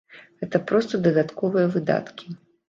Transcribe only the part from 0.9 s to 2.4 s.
дадатковыя выдаткі.